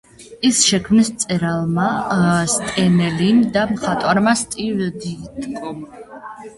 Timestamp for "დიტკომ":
5.01-5.91